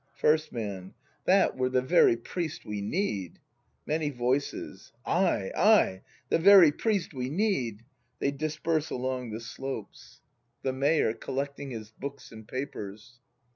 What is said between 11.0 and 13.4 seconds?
Mayor. [Collecting his hooks and papers.